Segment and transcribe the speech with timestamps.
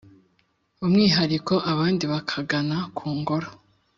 [0.85, 3.49] umwihariko, abandi bakagana ku ngoro